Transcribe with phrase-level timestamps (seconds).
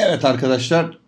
[0.00, 0.98] Evet arkadaşlar,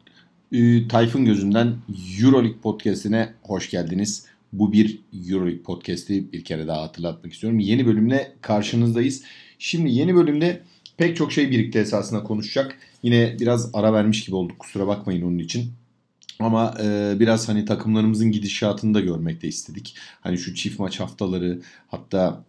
[0.89, 1.77] Tayfun Gözünden
[2.23, 4.27] Euroleague Podcast'ine hoş geldiniz.
[4.53, 7.59] Bu bir Euroleague Podcast'i bir kere daha hatırlatmak istiyorum.
[7.59, 9.23] Yeni bölümle karşınızdayız.
[9.59, 10.63] Şimdi yeni bölümde
[10.97, 12.77] pek çok şey birlikte esasında konuşacak.
[13.03, 15.73] Yine biraz ara vermiş gibi olduk kusura bakmayın onun için.
[16.41, 19.97] Ama e, biraz hani takımlarımızın gidişatını da görmek de istedik.
[20.21, 22.45] Hani şu çift maç haftaları hatta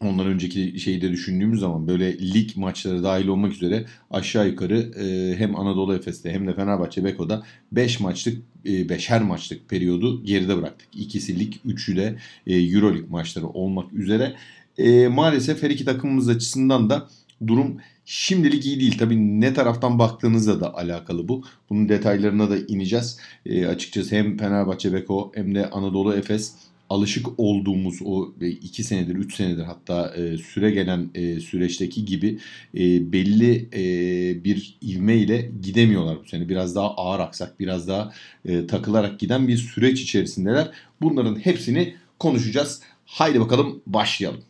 [0.00, 5.36] ondan önceki şeyi de düşündüğümüz zaman böyle lig maçları dahil olmak üzere aşağı yukarı e,
[5.38, 7.42] hem Anadolu Efes'te hem de Fenerbahçe Beko'da
[7.72, 10.88] 5 maçlık 5'er maçlık periyodu geride bıraktık.
[10.94, 14.34] İkisi lig, üçü de e, Euroleague maçları olmak üzere.
[14.78, 17.08] E, maalesef her iki takımımız açısından da
[17.46, 18.98] durum şimdilik iyi değil.
[18.98, 21.44] Tabii ne taraftan baktığınızla da alakalı bu.
[21.70, 23.18] Bunun detaylarına da ineceğiz.
[23.46, 26.52] E, açıkçası hem Fenerbahçe Beko hem de Anadolu Efes
[26.90, 32.38] alışık olduğumuz o iki senedir, üç senedir hatta e, süre gelen e, süreçteki gibi
[32.74, 35.16] e, belli e, bir ivme
[35.62, 36.48] gidemiyorlar bu sene.
[36.48, 38.12] Biraz daha ağır aksak, biraz daha
[38.44, 40.70] e, takılarak giden bir süreç içerisindeler.
[41.00, 42.80] Bunların hepsini konuşacağız.
[43.06, 44.40] Haydi bakalım başlayalım.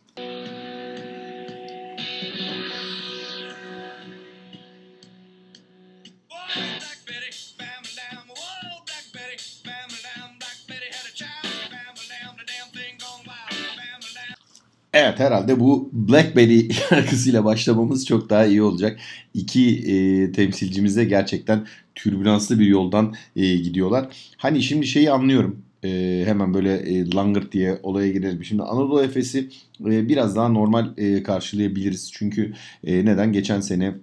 [15.19, 18.99] Evet herhalde bu Blackberry şarkısıyla başlamamız çok daha iyi olacak.
[19.33, 21.65] İki e, temsilcimiz de gerçekten
[21.95, 24.07] türbülanslı bir yoldan e, gidiyorlar.
[24.37, 25.61] Hani şimdi şeyi anlıyorum.
[25.83, 28.43] E, hemen böyle e, langırt diye olaya girelim.
[28.43, 29.49] Şimdi Anadolu Efes'i
[29.85, 32.11] e, biraz daha normal e, karşılayabiliriz.
[32.13, 33.33] Çünkü e, neden?
[33.33, 33.93] Geçen sene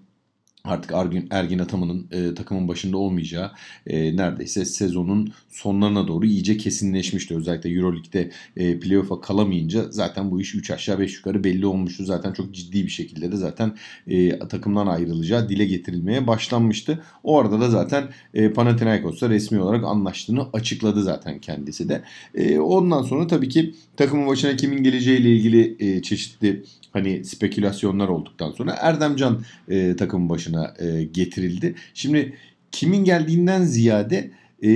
[0.64, 3.52] artık Ergin, Ergin Ataman'ın e, takımın başında olmayacağı
[3.86, 7.36] e, neredeyse sezonun sonlarına doğru iyice kesinleşmişti.
[7.36, 12.04] Özellikle Euroleague'de e, playoff'a kalamayınca zaten bu iş 3 aşağı 5 yukarı belli olmuştu.
[12.04, 13.76] Zaten çok ciddi bir şekilde de zaten
[14.06, 17.02] e, takımdan ayrılacağı dile getirilmeye başlanmıştı.
[17.22, 18.04] O arada da zaten
[18.34, 22.02] e, Panathinaikos'la resmi olarak anlaştığını açıkladı zaten kendisi de.
[22.34, 26.64] E, ondan sonra tabii ki takımın başına kimin geleceğiyle ilgili e, çeşitli
[26.94, 31.74] hani spekülasyonlar olduktan sonra Erdemcan e, takımın başına e, getirildi.
[31.94, 32.34] Şimdi
[32.72, 34.30] kimin geldiğinden ziyade
[34.64, 34.70] e,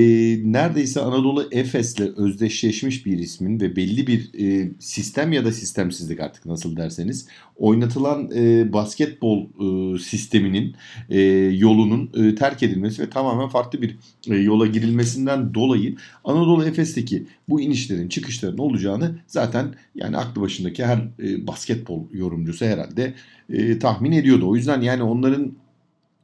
[0.53, 6.47] neredeyse Anadolu Efes'le özdeşleşmiş bir ismin ve belli bir e, sistem ya da sistemsizlik artık
[6.47, 10.75] nasıl derseniz oynatılan e, basketbol e, sisteminin
[11.11, 11.21] e,
[11.57, 13.97] yolunun e, terk edilmesi ve tamamen farklı bir
[14.31, 20.99] e, yola girilmesinden dolayı Anadolu Efes'teki bu inişlerin çıkışların olacağını zaten yani aklı başındaki her
[20.99, 23.15] e, basketbol yorumcusu herhalde
[23.51, 24.49] e, tahmin ediyordu.
[24.49, 25.53] O yüzden yani onların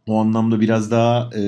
[0.07, 1.43] o anlamda biraz daha e,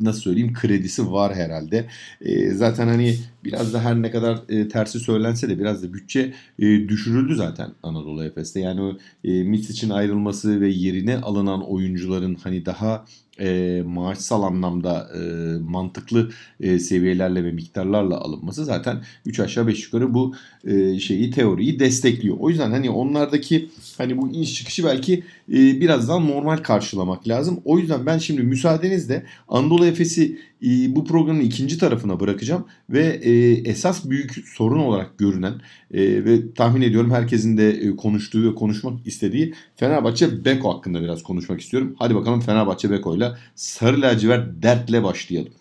[0.00, 1.86] nasıl söyleyeyim kredisi var herhalde.
[2.20, 6.32] E, zaten hani biraz da her ne kadar e, tersi söylense de biraz da bütçe
[6.58, 8.60] e, düşürüldü zaten Anadolu Efes'te.
[8.60, 13.04] Yani o e, Mitsic'in ayrılması ve yerine alınan oyuncuların hani daha
[13.40, 15.20] e, maaşsal anlamda e,
[15.58, 16.30] mantıklı
[16.60, 20.34] e, seviyelerle ve miktarlarla alınması zaten 3 aşağı 5 yukarı bu
[20.64, 22.36] e, şeyi teoriyi destekliyor.
[22.40, 23.68] O yüzden hani onlardaki
[23.98, 25.14] hani bu iniş çıkışı belki
[25.48, 27.60] e, biraz daha normal karşılamak lazım.
[27.64, 34.04] O yüzden ben şimdi müsaadenizle Anadolu Efes'i bu programın ikinci tarafına bırakacağım ve e, esas
[34.04, 35.54] büyük sorun olarak görünen
[35.94, 41.22] e, ve tahmin ediyorum herkesin de e, konuştuğu ve konuşmak istediği Fenerbahçe Beko hakkında biraz
[41.22, 41.96] konuşmak istiyorum.
[41.98, 45.52] Hadi bakalım Fenerbahçe Beko ile Sarı Lacivert dertle başlayalım.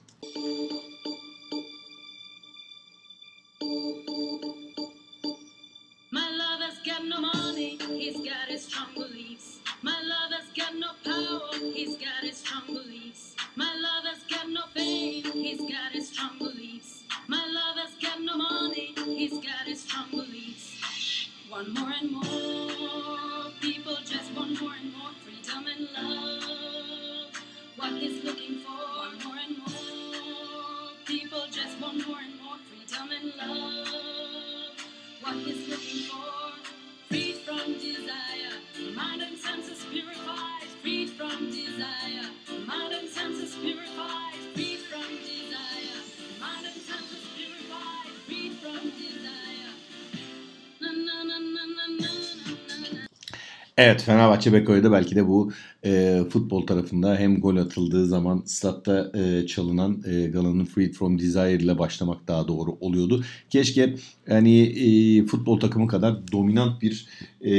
[53.77, 55.51] Evet Fenerbahçe Beko'ya belki de bu
[55.85, 61.53] e, futbol tarafında hem gol atıldığı zaman statta e, çalınan e, Galan'ın Freed From Desire
[61.53, 63.23] ile başlamak daha doğru oluyordu.
[63.49, 63.95] Keşke
[64.27, 67.07] yani e, futbol takımı kadar dominant bir
[67.41, 67.51] e,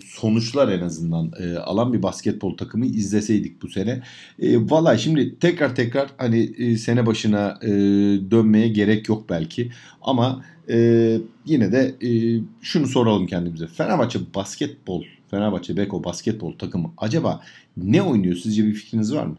[0.00, 4.02] sonuçlar en azından e, alan bir basketbol takımı izleseydik bu sene.
[4.38, 7.68] E, Valla şimdi tekrar tekrar hani e, sene başına e,
[8.30, 9.70] dönmeye gerek yok belki
[10.02, 13.66] ama e, yine de e, şunu soralım kendimize.
[13.66, 15.04] Fenerbahçe basketbol
[15.34, 17.40] Fenerbahçe Beko basketbol takımı acaba
[17.76, 19.36] ne oynuyor sizce bir fikriniz var mı?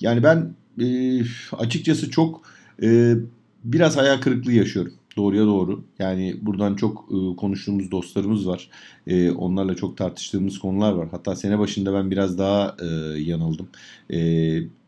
[0.00, 1.20] Yani ben e,
[1.52, 2.42] açıkçası çok
[2.82, 3.14] e,
[3.64, 4.92] biraz hayal kırıklığı yaşıyorum.
[5.16, 5.84] Doğruya doğru.
[5.98, 8.68] Yani buradan çok e, konuştuğumuz dostlarımız var.
[9.06, 11.08] E, onlarla çok tartıştığımız konular var.
[11.10, 12.86] Hatta sene başında ben biraz daha e,
[13.20, 13.68] yanıldım.
[14.12, 14.18] E,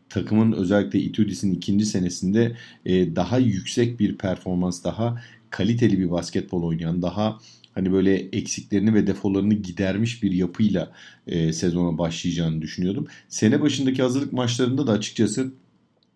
[0.09, 2.55] takımın özellikle Itudis'in ikinci senesinde
[2.85, 7.39] e, daha yüksek bir performans, daha kaliteli bir basketbol oynayan, daha
[7.75, 10.91] hani böyle eksiklerini ve defolarını gidermiş bir yapıyla
[11.27, 13.07] e, sezona başlayacağını düşünüyordum.
[13.29, 15.51] Sene başındaki hazırlık maçlarında da açıkçası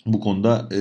[0.06, 0.80] bu konuda e,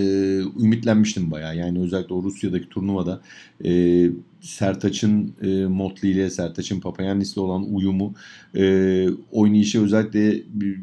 [0.62, 1.56] ümitlenmiştim bayağı.
[1.56, 3.20] Yani özellikle o Rusya'daki turnuvada
[3.64, 4.10] e,
[4.40, 8.14] Sertaç'ın e, Motley ile Sertaç'ın Papayannis'le olan uyumu
[8.56, 10.42] e, oynayışı özellikle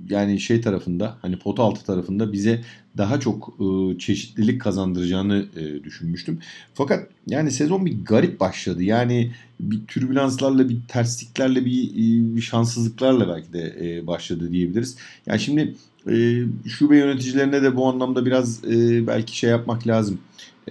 [0.10, 2.62] yani şey tarafında hani pot altı tarafında bize
[2.98, 6.40] daha çok e, çeşitlilik kazandıracağını e, düşünmüştüm.
[6.74, 8.84] Fakat yani sezon bir garip başladı.
[8.84, 14.98] Yani bir türbülanslarla, bir tersliklerle, bir, e, bir şanssızlıklarla belki de e, başladı diyebiliriz.
[15.26, 15.76] Yani şimdi
[16.12, 20.20] e, şube yöneticilerine de bu anlamda biraz e, belki şey yapmak lazım.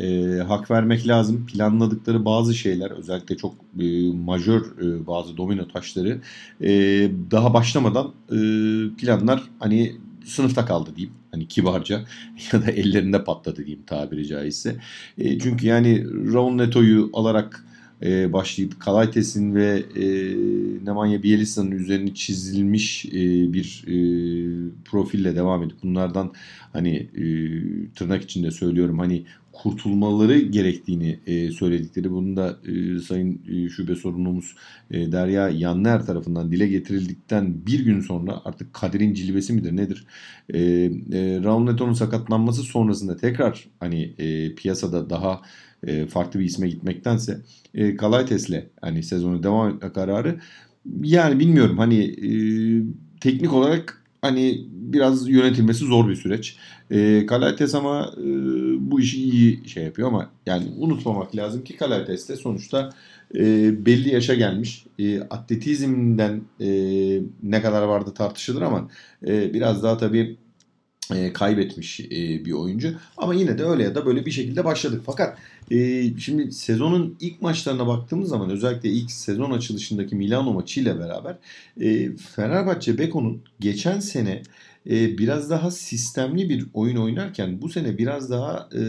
[0.00, 1.46] E, hak vermek lazım.
[1.46, 6.20] Planladıkları bazı şeyler özellikle çok e, majör e, bazı domino taşları
[6.60, 6.70] e,
[7.30, 8.38] daha başlamadan e,
[8.96, 11.14] planlar hani sınıfta kaldı diyeyim.
[11.30, 12.04] Hani kibarca
[12.52, 14.76] ya da ellerinde patladı diyeyim tabiri caizse.
[15.18, 17.64] E, çünkü yani Raul Neto'yu alarak
[18.02, 20.04] e, başlayıp Kalaites'in ve e,
[20.84, 23.96] Nemanja Bielitsa'nın üzerine çizilmiş e, bir e,
[24.84, 26.32] profille devam edip bunlardan
[26.72, 27.24] hani e,
[27.94, 34.54] tırnak içinde söylüyorum hani kurtulmaları gerektiğini e, söyledikleri bunu da e, Sayın e, Şube sorumlumuz
[34.90, 40.06] e, Derya Yanner tarafından dile getirildikten bir gün sonra artık kaderin cilvesi midir nedir?
[40.54, 40.90] E, e,
[41.44, 45.42] Raul Neto'nun sakatlanması sonrasında tekrar hani e, piyasada daha
[45.86, 47.40] e, farklı bir isme gitmektense
[47.74, 50.40] e, Kalaites'le hani sezonu devam etme kararı
[51.02, 52.30] yani bilmiyorum hani e,
[53.20, 56.56] teknik olarak hani biraz yönetilmesi zor bir süreç.
[56.90, 58.24] E, Kalaites ama e,
[58.90, 62.90] bu işi iyi şey yapıyor ama yani unutmamak lazım ki Kalaites de sonuçta
[63.34, 63.40] e,
[63.86, 64.86] belli yaşa gelmiş.
[64.98, 66.68] E, atletizmden e,
[67.42, 68.88] ne kadar vardı tartışılır ama
[69.26, 70.36] e, biraz daha tabii
[71.12, 72.94] e, kaybetmiş e, bir oyuncu.
[73.16, 75.02] Ama yine de öyle ya da böyle bir şekilde başladık.
[75.06, 75.38] Fakat
[75.70, 81.36] e, şimdi sezonun ilk maçlarına baktığımız zaman özellikle ilk sezon açılışındaki Milano maçıyla beraber
[81.80, 84.42] e, Fenerbahçe Beko'nun geçen sene
[84.90, 88.82] e, biraz daha sistemli bir oyun oynarken bu sene biraz daha e,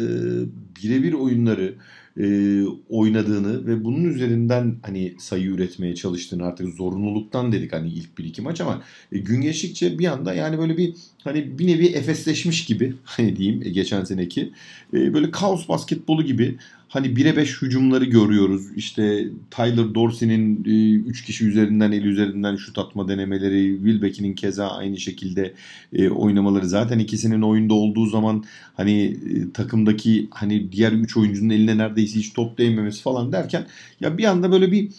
[0.84, 1.76] birebir oyunları
[2.20, 8.24] e, oynadığını ve bunun üzerinden hani sayı üretmeye çalıştığını artık zorunluluktan dedik hani ilk bir
[8.24, 8.82] iki maç ama
[9.12, 13.62] e, gün geçtikçe bir anda yani böyle bir hani bir nevi efesleşmiş gibi hani diyeyim
[13.66, 14.52] e, geçen seneki
[14.94, 16.58] e, böyle kaos basketbolu gibi
[16.90, 18.66] hani 1'e 5 hücumları görüyoruz.
[18.76, 20.64] İşte Tyler Dorsey'nin
[21.06, 25.54] 3 e, kişi üzerinden el üzerinden şut atma denemeleri, Wilbeck'in keza aynı şekilde
[25.94, 26.68] e, oynamaları.
[26.68, 28.44] Zaten ikisinin oyunda olduğu zaman
[28.74, 33.66] hani e, takımdaki hani diğer 3 oyuncunun eline neredeyse hiç top değmemesi falan derken
[34.00, 34.90] ya bir anda böyle bir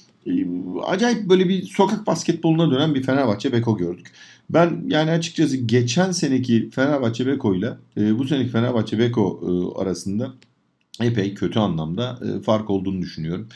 [0.86, 4.12] acayip böyle bir sokak basketboluna dönen bir Fenerbahçe Beko gördük.
[4.50, 9.40] Ben yani açıkçası geçen seneki Fenerbahçe Beko ile bu seneki Fenerbahçe Beko
[9.78, 10.32] arasında
[11.00, 13.48] epey kötü anlamda e, fark olduğunu düşünüyorum.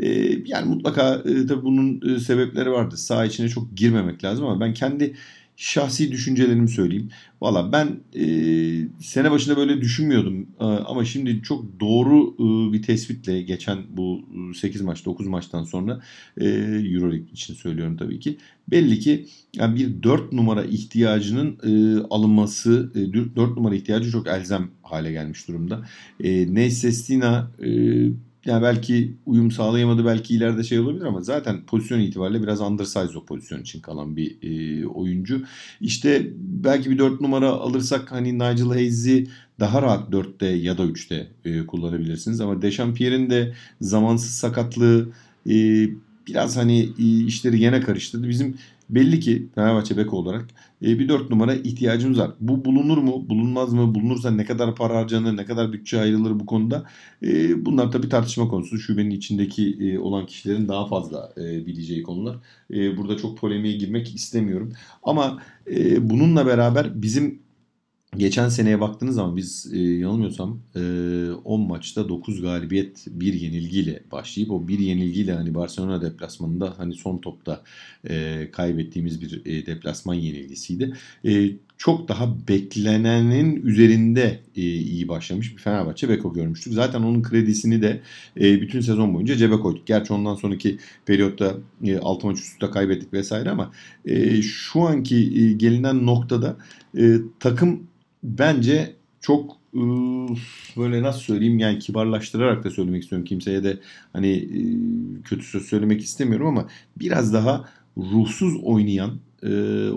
[0.00, 0.08] E,
[0.46, 2.96] yani mutlaka e, tabii bunun sebepleri vardır.
[2.96, 5.14] Sağ içine çok girmemek lazım ama ben kendi
[5.58, 7.10] şahsi düşüncelerimi söyleyeyim.
[7.40, 8.24] Valla ben e,
[9.00, 14.20] sene başında böyle düşünmüyordum e, ama şimdi çok doğru e, bir tespitle geçen bu
[14.56, 16.00] 8 maç 9 maçtan sonra
[16.40, 16.48] e,
[16.94, 18.38] Euroleague için söylüyorum tabii ki.
[18.70, 24.70] Belli ki yani bir 4 numara ihtiyacının e, alınması, e, 4 numara ihtiyacı çok elzem
[24.82, 25.88] hale gelmiş durumda.
[26.24, 27.70] E, Neyse Stina e,
[28.48, 33.24] yani belki uyum sağlayamadı belki ileride şey olabilir ama zaten pozisyon itibariyle biraz undersize o
[33.24, 35.42] pozisyon için kalan bir e, oyuncu.
[35.80, 39.26] İşte belki bir 4 numara alırsak hani Nigel Hayes'i
[39.60, 42.40] daha rahat 4'te ya da 3'te e, kullanabilirsiniz.
[42.40, 45.08] Ama Dechampierre'in de zamansız sakatlığı
[45.50, 45.86] e,
[46.26, 48.28] biraz hani e, işleri yine karıştırdı.
[48.28, 48.56] Bizim
[48.90, 50.48] Belli ki Fenerbahçe bek olarak
[50.82, 52.30] e, bir 4 numara ihtiyacımız var.
[52.40, 53.28] Bu bulunur mu?
[53.28, 53.94] Bulunmaz mı?
[53.94, 55.36] Bulunursa ne kadar para harcanır?
[55.36, 56.84] Ne kadar bütçe ayrılır bu konuda?
[57.22, 58.78] E, bunlar tabii tartışma konusu.
[58.78, 62.36] Şubenin içindeki e, olan kişilerin daha fazla e, bileceği konular.
[62.74, 64.72] E, burada çok polemiğe girmek istemiyorum.
[65.02, 67.38] Ama e, bununla beraber bizim
[68.16, 70.80] Geçen seneye baktığınız zaman biz e, yanılmıyorsam e,
[71.44, 77.18] 10 maçta 9 galibiyet bir yenilgiyle başlayıp o bir yenilgiyle hani Barcelona deplasmanında hani son
[77.18, 77.62] topta
[78.08, 80.92] e, kaybettiğimiz bir e, deplasman yenilgisiydi.
[81.24, 86.72] E, çok daha beklenenin üzerinde e, iyi başlamış bir Fenerbahçe Beko görmüştük.
[86.72, 88.00] Zaten onun kredisini de
[88.40, 89.86] e, bütün sezon boyunca cebe koyduk.
[89.86, 93.72] Gerçi ondan sonraki periyotta e, 6 maç üstte kaybettik vesaire ama
[94.04, 96.56] e, şu anki e, gelinen noktada
[96.98, 97.88] e, takım
[98.28, 99.58] bence çok
[100.76, 103.24] böyle nasıl söyleyeyim yani kibarlaştırarak da söylemek istiyorum.
[103.24, 103.78] Kimseye de
[104.12, 104.48] hani
[105.24, 107.64] kötü söz söylemek istemiyorum ama biraz daha
[107.96, 109.10] ruhsuz oynayan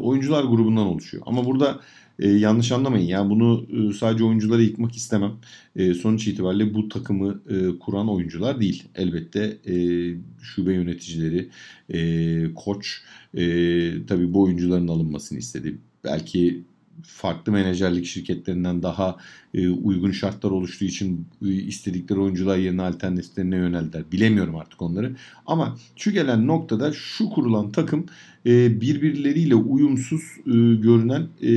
[0.01, 1.23] oyuncular grubundan oluşuyor.
[1.25, 1.79] Ama burada
[2.21, 3.07] e, yanlış anlamayın.
[3.07, 5.31] Yani bunu sadece oyunculara yıkmak istemem.
[5.75, 8.83] E, sonuç itibariyle bu takımı e, kuran oyuncular değil.
[8.95, 9.57] Elbette
[10.41, 11.49] şube yöneticileri,
[12.55, 13.01] koç
[13.33, 13.41] e,
[14.05, 15.77] tabii bu oyuncuların alınmasını istedi.
[16.03, 16.63] Belki
[17.03, 19.17] farklı menajerlik şirketlerinden daha
[19.53, 24.03] e, uygun şartlar oluştuğu için e, istedikleri oyuncular yerine alternatiflerine yöneldiler.
[24.11, 25.15] Bilemiyorum artık onları.
[25.45, 28.05] Ama şu gelen noktada şu kurulan takım
[28.45, 31.51] e, birbirleriyle uyumsuz e, görünen e,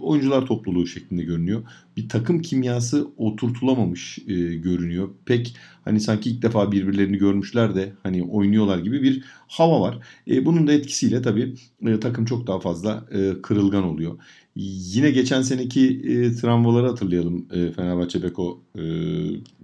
[0.00, 1.62] oyuncular topluluğu şeklinde görünüyor.
[1.96, 5.08] Bir takım kimyası oturtulamamış e, görünüyor.
[5.24, 9.98] Pek hani sanki ilk defa birbirlerini görmüşler de hani oynuyorlar gibi bir hava var.
[10.30, 11.54] E, bunun da etkisiyle tabii
[11.86, 14.18] e, takım çok daha fazla e, kırılgan oluyor.
[14.56, 18.82] Yine geçen seneki e, travmaları hatırlayalım e, Fenerbahçe Beko e,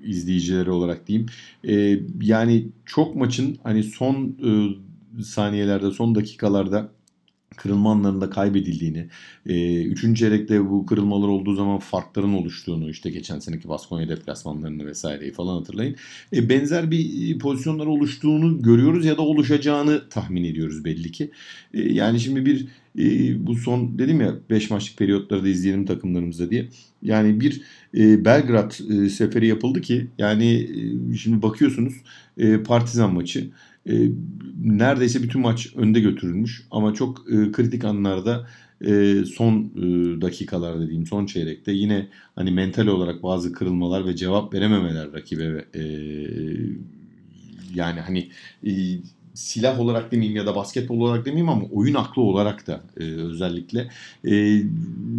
[0.02, 1.28] izleyicileri olarak diyeyim.
[1.64, 4.36] E, yani çok maçın hani son
[5.18, 6.92] e, saniyelerde, son dakikalarda
[7.62, 9.08] kırılma anlarında kaybedildiğini,
[9.46, 15.32] e, üçüncü çeyrekte bu kırılmalar olduğu zaman farkların oluştuğunu, işte geçen seneki Baskonya deplasmanlarını vesaireyi
[15.32, 15.96] falan hatırlayın.
[16.32, 21.30] E, benzer bir pozisyonlar oluştuğunu görüyoruz ya da oluşacağını tahmin ediyoruz belli ki.
[21.74, 22.66] E, yani şimdi bir
[22.98, 26.68] e, bu son dedim ya 5 maçlık periyotları da izleyelim takımlarımızda diye.
[27.02, 27.60] Yani bir
[27.96, 30.68] e, Belgrad e, seferi yapıldı ki yani
[31.12, 31.94] e, şimdi bakıyorsunuz
[32.38, 33.50] e, Partizan maçı
[33.88, 34.08] e,
[34.64, 38.48] neredeyse bütün maç önde götürülmüş ama çok e, kritik anlarda
[38.84, 44.54] e, son e, dakikalarda diyeyim son çeyrekte yine hani mental olarak bazı kırılmalar ve cevap
[44.54, 45.82] verememeler rakibe e,
[47.74, 48.28] yani hani
[48.66, 48.72] e,
[49.34, 53.80] silah olarak demeyeyim ya da basketbol olarak demeyeyim ama oyun aklı olarak da e, özellikle
[54.24, 54.32] e,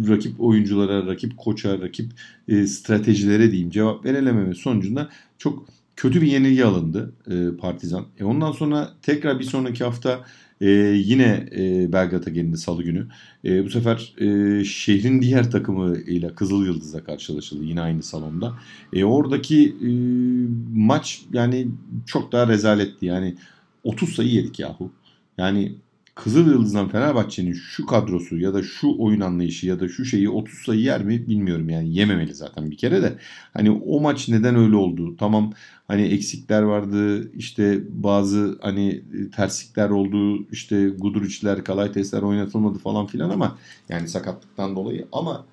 [0.08, 2.12] rakip oyunculara, rakip koça, rakip
[2.48, 5.66] e, stratejilere diyeyim cevap verilememe sonucunda çok
[5.96, 8.06] kötü bir yenilgi alındı e, Partizan.
[8.18, 10.24] E, ondan sonra tekrar bir sonraki hafta
[10.60, 10.68] e,
[11.04, 13.08] yine e, Belgrad'a gelindi salı günü.
[13.44, 18.58] E, bu sefer e, şehrin diğer takımıyla Kızıl Yıldız'la karşılaşıldı yine aynı salonda.
[18.92, 19.88] E, oradaki e,
[20.74, 21.68] maç yani
[22.06, 23.06] çok daha rezaletti.
[23.06, 23.34] Yani
[23.84, 24.92] 30 sayı yedik yahu.
[25.38, 25.74] Yani
[26.14, 30.58] Kızıl Yıldız'dan Fenerbahçe'nin şu kadrosu ya da şu oyun anlayışı ya da şu şeyi 30
[30.58, 33.18] sayı yer mi bilmiyorum yani yememeli zaten bir kere de.
[33.54, 35.16] Hani o maç neden öyle oldu?
[35.16, 35.52] Tamam
[35.88, 39.02] hani eksikler vardı işte bazı hani
[39.36, 45.46] terslikler oldu işte Guduric'ler Kalaytesler oynatılmadı falan filan ama yani sakatlıktan dolayı ama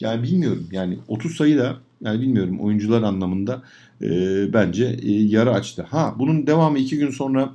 [0.00, 3.62] yani bilmiyorum yani 30 sayı da yani bilmiyorum oyuncular anlamında
[4.02, 4.08] e,
[4.52, 5.82] bence e, yarı açtı.
[5.82, 7.52] Ha bunun devamı iki gün sonra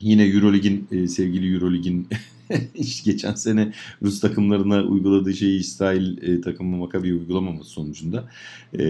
[0.00, 2.08] Yine Eurolig'in e, sevgili Eurolig'in
[3.04, 3.72] geçen sene
[4.02, 8.30] Rus takımlarına uyguladığı şeyi İsrail e, takımı Makabi uygulamaması sonucunda.
[8.72, 8.82] E,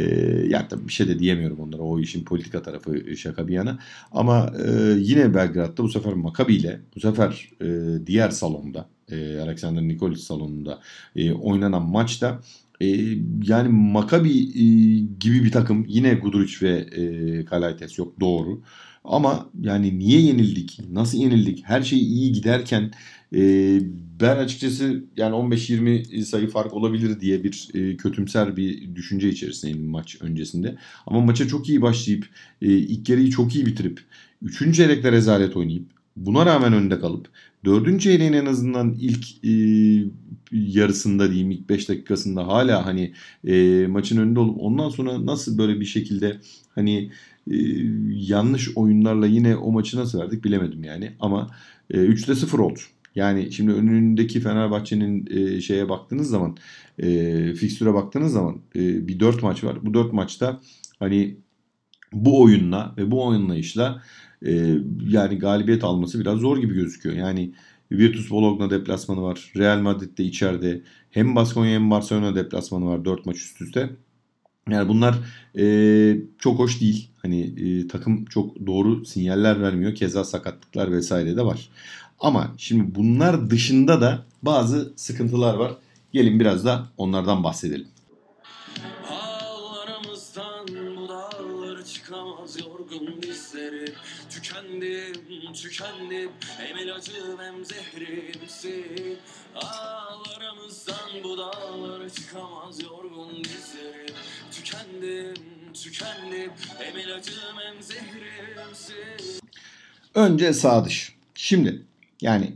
[0.48, 1.82] yani tabii bir şey de diyemiyorum onlara.
[1.82, 3.78] O işin politika tarafı şaka bir yana.
[4.12, 7.66] Ama e, yine Belgrad'da bu sefer Makabi ile bu sefer e,
[8.06, 10.80] diğer salonda e, Alexander Nikolic salonunda
[11.16, 12.40] e, oynanan maçta
[12.80, 12.86] e,
[13.42, 14.64] yani Makabi e,
[15.20, 18.60] gibi bir takım yine Guduric ve e, Kalaytes yok doğru.
[19.04, 20.80] Ama yani niye yenildik?
[20.90, 21.62] Nasıl yenildik?
[21.64, 22.92] Her şey iyi giderken
[23.34, 23.40] e,
[24.20, 30.16] ben açıkçası yani 15-20 sayı fark olabilir diye bir e, kötümser bir düşünce içerisindeyim maç
[30.20, 30.76] öncesinde.
[31.06, 32.26] Ama maça çok iyi başlayıp
[32.62, 34.00] e, ilk yarıyı çok iyi bitirip
[34.42, 34.76] 3.
[34.76, 37.28] çeyrekte rezalet oynayıp buna rağmen önde kalıp
[37.64, 38.00] 4.
[38.00, 39.52] çeyreğin en azından ilk e,
[40.52, 43.12] yarısında diyeyim ilk 5 dakikasında hala hani
[43.44, 46.40] e, maçın önünde olup ondan sonra nasıl böyle bir şekilde
[46.74, 47.10] hani
[47.50, 47.56] e,
[48.08, 51.12] yanlış oyunlarla yine o maçı nasıl verdik bilemedim yani.
[51.20, 51.50] Ama
[51.90, 52.80] e, 3'te 0 oldu.
[53.14, 56.56] Yani şimdi önündeki Fenerbahçe'nin e, şeye baktığınız zaman
[56.98, 59.86] e, fikstüre baktığınız zaman e, bir 4 maç var.
[59.86, 60.60] Bu 4 maçta
[60.98, 61.36] hani
[62.12, 64.02] bu oyunla ve bu oynayışla
[64.44, 67.16] e, yani galibiyet alması biraz zor gibi gözüküyor.
[67.16, 67.52] Yani
[67.92, 69.52] Virtus Bologna deplasmanı var.
[69.56, 70.82] Real Madrid de içeride.
[71.10, 73.90] Hem Baskonya hem Barcelona deplasmanı var 4 maç üst üste.
[74.70, 75.14] Yani bunlar
[75.58, 75.64] e,
[76.38, 77.08] çok hoş değil.
[77.22, 79.94] Hani e, takım çok doğru sinyaller vermiyor.
[79.94, 81.68] Keza sakatlıklar vesaire de var.
[82.20, 85.76] Ama şimdi bunlar dışında da bazı sıkıntılar var.
[86.12, 87.86] Gelin biraz da onlardan bahsedelim.
[94.74, 96.30] Tükendim, tükendim.
[96.58, 99.18] Hem ilacım hem zehrimsin.
[99.54, 104.06] Ağlarımızdan bu dağlara çıkamaz yorgun dizleri
[104.52, 105.34] Tükendim,
[105.74, 106.50] tükendim.
[106.78, 109.40] Hem ilacım hem zehrimsin.
[110.14, 111.16] Önce sağ dış.
[111.34, 111.82] Şimdi
[112.20, 112.52] yani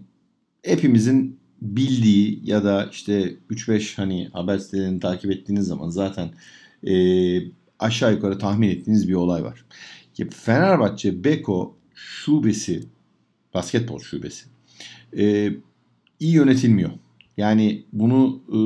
[0.62, 6.30] hepimizin bildiği ya da işte 3-5 hani haber sitelerini takip ettiğiniz zaman zaten
[6.86, 6.94] e,
[7.78, 9.64] aşağı yukarı tahmin ettiğiniz bir olay var.
[10.30, 12.82] Fenerbahçe Beko şubesi,
[13.54, 14.46] basketbol şubesi
[15.16, 15.52] e,
[16.20, 16.90] iyi yönetilmiyor.
[17.36, 18.58] Yani bunu e,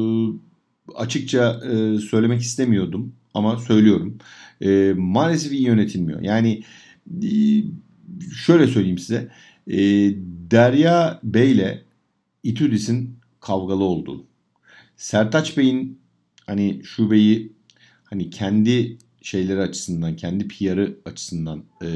[0.95, 4.19] açıkça e, söylemek istemiyordum ama söylüyorum.
[4.61, 6.21] E, maalesef iyi yönetilmiyor.
[6.21, 6.63] Yani
[7.23, 7.31] e,
[8.45, 9.31] şöyle söyleyeyim size.
[9.67, 9.79] E,
[10.51, 11.83] Derya Bey ile
[12.43, 14.25] İtudis'in kavgalı olduğu.
[14.97, 15.99] Sertaç Bey'in
[16.47, 17.53] hani şubeyi
[18.05, 21.89] hani kendi şeyleri açısından, kendi PR'ı açısından e,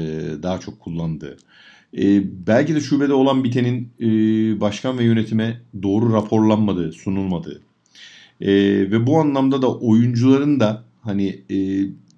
[0.43, 1.37] daha çok kullandığı.
[1.97, 4.07] E, belki de şubede olan bitenin e,
[4.61, 7.61] başkan ve yönetime doğru raporlanmadığı, sunulmadığı.
[8.41, 8.51] E,
[8.91, 11.57] ve bu anlamda da oyuncuların da hani e,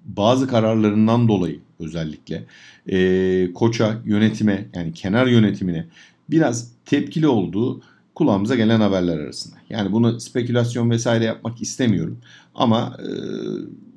[0.04, 2.46] bazı kararlarından dolayı özellikle
[2.86, 5.86] e, koça, yönetime yani kenar yönetimine
[6.30, 7.82] biraz tepkili olduğu
[8.14, 9.56] kulağımıza gelen haberler arasında.
[9.70, 12.18] Yani bunu spekülasyon vesaire yapmak istemiyorum
[12.54, 13.08] ama e,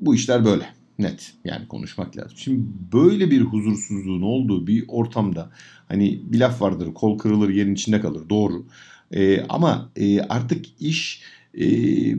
[0.01, 0.65] bu işler böyle
[0.99, 2.37] net yani konuşmak lazım.
[2.37, 2.61] Şimdi
[2.93, 5.51] böyle bir huzursuzluğun olduğu bir ortamda
[5.87, 8.65] hani bir laf vardır kol kırılır yerin içinde kalır doğru
[9.11, 11.21] e, ama e, artık iş
[11.59, 11.67] e,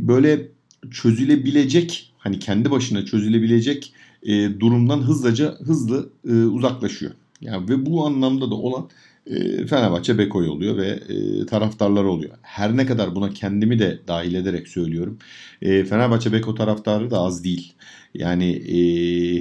[0.09, 0.49] böyle
[0.90, 7.12] çözülebilecek hani kendi başına çözülebilecek e, durumdan hızlıca hızlı e, uzaklaşıyor.
[7.40, 8.88] Yani ve bu anlamda da olan
[9.26, 12.33] e, Fenerbahçe Beko'y oluyor ve e, taraftarlar oluyor.
[12.43, 15.19] Her ne kadar buna kendimi de dahil ederek söylüyorum.
[15.62, 17.75] E, Fenerbahçe Beko taraftarı da az değil.
[18.14, 18.78] Yani e,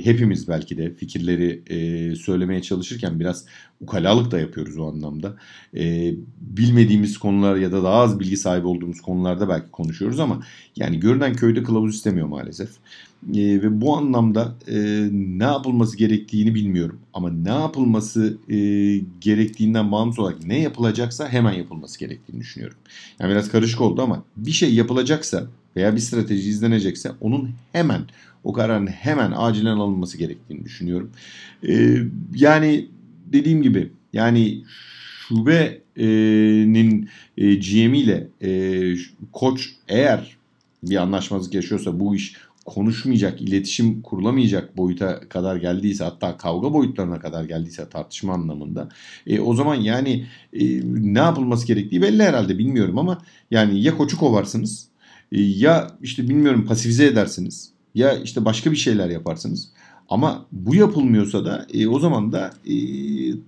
[0.05, 3.45] hepimiz belki de fikirleri e, söylemeye çalışırken biraz
[3.81, 5.35] ukalalık da yapıyoruz o anlamda.
[5.77, 10.43] E, bilmediğimiz konular ya da daha az bilgi sahibi olduğumuz konularda belki konuşuyoruz ama
[10.75, 12.69] yani görünen köyde kılavuz istemiyor maalesef.
[13.35, 16.99] E, ve bu anlamda e, ne yapılması gerektiğini bilmiyorum.
[17.13, 18.57] Ama ne yapılması e,
[19.21, 22.77] gerektiğinden bağımsız olarak ne yapılacaksa hemen yapılması gerektiğini düşünüyorum.
[23.19, 28.01] Yani biraz karışık oldu ama bir şey yapılacaksa veya bir strateji izlenecekse onun hemen
[28.43, 31.11] o kararın hemen acilen alınması gerektiğini düşünüyorum.
[31.67, 31.97] Ee,
[32.35, 32.87] yani
[33.25, 34.63] dediğim gibi yani
[35.27, 38.49] şubenin e, GM ile e,
[39.31, 40.37] koç eğer
[40.83, 47.43] bir anlaşmazlık yaşıyorsa bu iş konuşmayacak, iletişim kurulamayacak boyuta kadar geldiyse hatta kavga boyutlarına kadar
[47.43, 48.89] geldiyse tartışma anlamında
[49.27, 54.17] e, o zaman yani e, ne yapılması gerektiği belli herhalde bilmiyorum ama yani ya koçu
[54.17, 54.87] kovarsınız
[55.31, 59.69] e, ya işte bilmiyorum pasifize edersiniz ya işte başka bir şeyler yaparsınız.
[60.09, 62.75] Ama bu yapılmıyorsa da e, o zaman da e,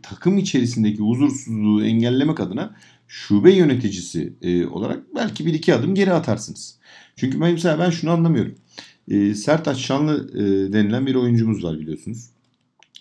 [0.01, 2.75] takım içerisindeki huzursuzluğu engellemek adına
[3.07, 6.79] şube yöneticisi e, olarak belki bir iki adım geri atarsınız.
[7.15, 8.55] Çünkü ben mesela ben şunu anlamıyorum.
[9.07, 12.29] E, Sertaç Şanlı e, denilen bir oyuncumuz var biliyorsunuz.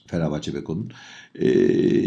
[0.07, 0.93] Fenerbahçe Beko'nun.
[1.35, 1.49] E,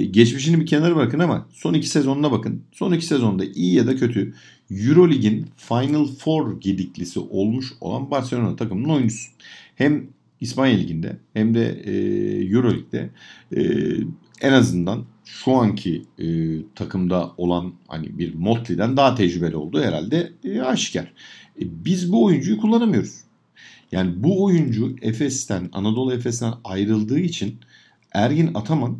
[0.05, 2.63] geçmişini bir kenara bırakın ama son iki sezonuna bakın.
[2.71, 4.33] Son iki sezonda iyi ya da kötü
[4.71, 9.31] Eurolig'in Final Four gediklisi olmuş olan Barcelona takımının oyuncusu.
[9.75, 10.07] Hem
[10.41, 11.93] İspanya Ligi'nde hem de e,
[12.45, 13.09] Euroleague'de
[13.55, 13.61] e,
[14.41, 16.25] en azından şu anki e,
[16.75, 21.13] takımda olan hani bir Motley'den daha tecrübeli olduğu herhalde e, aşikar.
[21.61, 23.21] E, biz bu oyuncuyu kullanamıyoruz.
[23.91, 27.55] Yani bu oyuncu Efes'ten, Anadolu Efes'ten ayrıldığı için
[28.13, 28.97] Ergin Ataman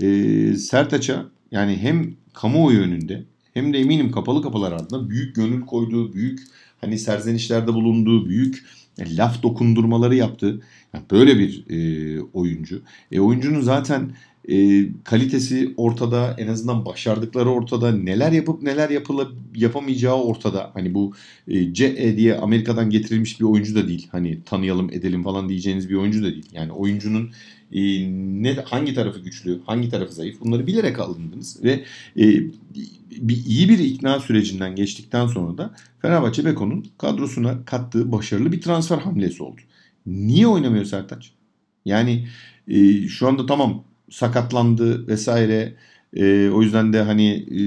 [0.00, 0.06] e,
[0.54, 3.24] Sertaç'a yani hem kamuoyu önünde
[3.58, 6.40] hem de eminim kapalı kapılar ardında büyük gönül koyduğu, büyük
[6.80, 8.64] hani serzenişlerde bulunduğu, büyük
[9.00, 10.60] laf dokundurmaları yaptı.
[10.94, 12.82] Yani böyle bir e, oyuncu.
[13.12, 14.10] E, oyuncunun zaten
[14.48, 20.70] e, kalitesi ortada, en azından başardıkları ortada, neler yapıp neler yapıla, yapamayacağı ortada.
[20.74, 21.12] Hani bu
[21.48, 24.08] e, CE diye Amerika'dan getirilmiş bir oyuncu da değil.
[24.12, 26.46] Hani tanıyalım edelim falan diyeceğiniz bir oyuncu da değil.
[26.52, 27.30] Yani oyuncunun
[27.72, 27.80] e,
[28.42, 31.84] ne hangi tarafı güçlü, hangi tarafı zayıf bunları bilerek alındınız ve
[32.16, 32.24] e,
[33.10, 38.98] bir iyi bir ikna sürecinden geçtikten sonra da Fenerbahçe Beko'nun kadrosuna kattığı başarılı bir transfer
[38.98, 39.60] hamlesi oldu.
[40.06, 41.32] Niye oynamıyor Sertaç?
[41.84, 42.28] Yani
[42.68, 45.74] e, şu anda tamam sakatlandı vesaire.
[46.16, 47.58] E, o yüzden de hani e,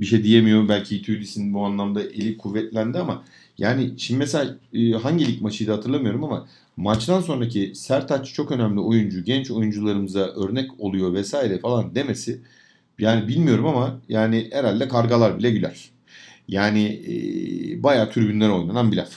[0.00, 0.68] bir şey diyemiyor.
[0.68, 3.24] Belki Itudis'in bu anlamda eli kuvvetlendi ama
[3.58, 9.24] yani şimdi mesela e, hangi lig maçıydı hatırlamıyorum ama maçtan sonraki Sertaç çok önemli oyuncu,
[9.24, 12.40] genç oyuncularımıza örnek oluyor vesaire falan demesi
[12.98, 15.90] yani bilmiyorum ama yani herhalde kargalar bile güler.
[16.48, 19.10] Yani e, bayağı tribünden oynanan bir laf.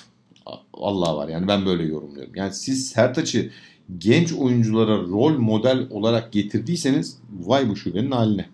[0.73, 2.35] Allah var yani ben böyle yorumluyorum.
[2.35, 3.49] Yani siz Sertaç'ı
[3.97, 8.45] genç oyunculara rol model olarak getirdiyseniz vay bu şubenin haline.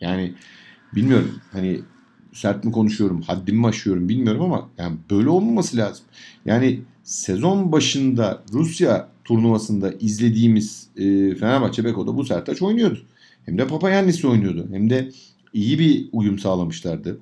[0.00, 0.34] Yani
[0.94, 1.80] bilmiyorum hani
[2.32, 6.04] sert mi konuşuyorum, haddimi mi aşıyorum bilmiyorum ama yani böyle olmaması lazım.
[6.46, 13.00] Yani sezon başında Rusya turnuvasında izlediğimiz e, Fenerbahçe Beko'da bu Sertaç oynuyordu.
[13.46, 14.68] Hem de Papayannis oynuyordu.
[14.72, 15.10] Hem de
[15.52, 17.18] iyi bir uyum sağlamışlardı.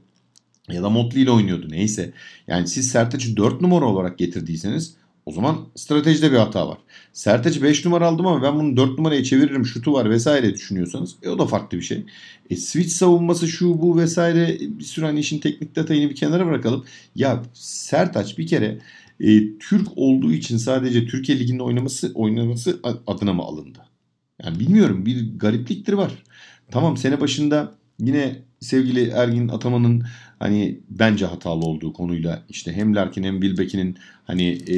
[0.68, 2.12] ya da Motley ile oynuyordu neyse.
[2.46, 4.94] Yani siz Sertaç'ı 4 numara olarak getirdiyseniz
[5.26, 6.78] o zaman stratejide bir hata var.
[7.12, 11.28] Sertaç'ı 5 numara aldım ama ben bunu 4 numaraya çeviririm şutu var vesaire düşünüyorsanız e,
[11.28, 12.06] o da farklı bir şey.
[12.50, 16.84] E, switch savunması şu bu vesaire bir sürü hani işin teknik detayını bir kenara bırakalım.
[17.14, 18.78] Ya Sertaç bir kere
[19.20, 23.78] e, Türk olduğu için sadece Türkiye Ligi'nde oynaması oynaması adına mı alındı?
[24.44, 26.12] Yani bilmiyorum bir garipliktir var.
[26.70, 30.04] Tamam sene başında yine sevgili Ergin Ataman'ın
[30.38, 34.76] hani bence hatalı olduğu konuyla işte hem Larkin hem Wilbeck'in hani e,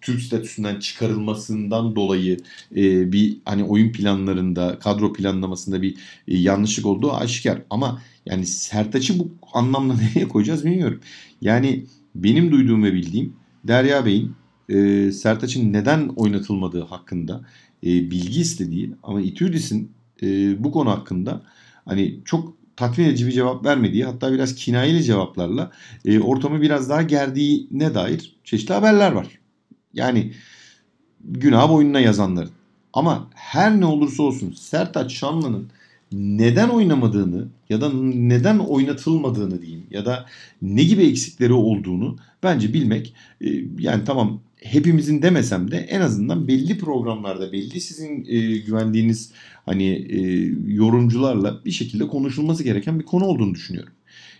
[0.00, 2.36] Türk statüsünden çıkarılmasından dolayı
[2.76, 5.96] e, bir hani oyun planlarında, kadro planlamasında bir
[6.28, 7.62] e, yanlışlık olduğu aşikar.
[7.70, 11.00] Ama yani Sertaç'ı bu anlamda nereye koyacağız bilmiyorum.
[11.40, 13.32] Yani benim duyduğum ve bildiğim
[13.64, 14.32] Derya Bey'in
[14.68, 17.44] e, Sertaç'ın neden oynatılmadığı hakkında
[17.84, 19.90] e, bilgi istediği ama Itudis'in
[20.22, 20.26] e,
[20.64, 21.42] bu konu hakkında
[21.84, 25.70] hani çok tatmin edici bir cevap vermediği hatta biraz kinayeli cevaplarla
[26.04, 29.26] e, ortamı biraz daha gerdiğine dair çeşitli haberler var.
[29.94, 30.32] Yani
[31.24, 32.50] günah boynuna yazanların.
[32.92, 35.68] Ama her ne olursa olsun Sertaç Şanlı'nın
[36.12, 40.26] neden oynamadığını ya da neden oynatılmadığını diyeyim ya da
[40.62, 46.78] ne gibi eksikleri olduğunu bence bilmek e, yani tamam hepimizin demesem de en azından belli
[46.78, 49.32] programlarda belli sizin e, güvendiğiniz
[49.66, 50.20] hani e,
[50.66, 53.92] yorumcularla bir şekilde konuşulması gereken bir konu olduğunu düşünüyorum.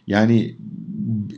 [0.06, 0.56] Yani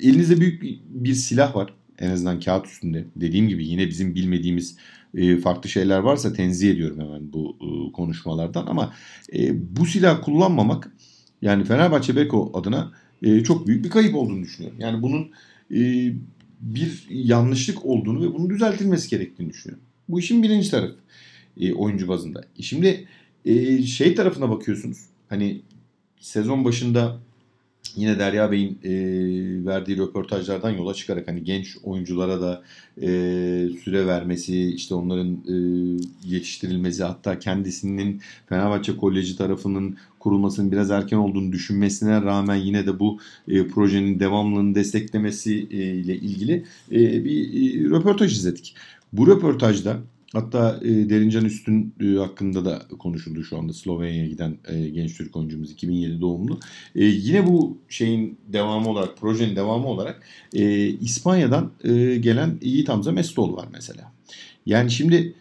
[0.03, 3.05] elinizde büyük bir, silah var en azından kağıt üstünde.
[3.17, 4.77] Dediğim gibi yine bizim bilmediğimiz
[5.15, 8.93] e, farklı şeyler varsa tenzih ediyorum hemen bu e, konuşmalardan ama
[9.33, 10.93] e, bu silah kullanmamak
[11.43, 12.93] yani Fenerbahçe Beko adına
[13.23, 14.81] e, çok büyük bir kayıp olduğunu düşünüyorum.
[14.81, 15.31] Yani bunun
[15.75, 16.13] e,
[16.65, 19.85] bir yanlışlık olduğunu ve bunun düzeltilmesi gerektiğini düşünüyorum.
[20.09, 20.97] Bu işin birinci tarafı
[21.61, 22.45] e, oyuncu bazında.
[22.59, 23.09] E, şimdi
[23.45, 24.99] e, şey tarafına bakıyorsunuz.
[25.29, 25.63] Hani
[26.21, 27.21] sezon başında
[27.97, 28.93] yine Derya Bey'in e,
[29.67, 32.63] verdiği röportajlardan yola çıkarak hani genç oyunculara da
[33.03, 33.07] e,
[33.85, 35.55] süre vermesi, işte onların e,
[36.25, 43.19] yetiştirilmesi hatta kendisinin Fenerbahçe Koleji tarafının kurulmasının biraz erken olduğunu düşünmesine rağmen yine de bu
[43.49, 48.75] e, projenin devamlılığını desteklemesi e, ile ilgili e, bir e, röportaj izledik.
[49.13, 49.99] Bu röportajda
[50.33, 55.37] Hatta e, Derincan Üstün e, hakkında da konuşuldu şu anda Slovenya'ya giden e, genç Türk
[55.37, 56.61] oyuncumuz 2007 doğumlu.
[56.95, 63.13] E, yine bu şeyin devamı olarak, projenin devamı olarak e, İspanya'dan e, gelen Yiğit Hamza
[63.13, 64.13] Mestoğlu var mesela.
[64.67, 65.35] Yani şimdi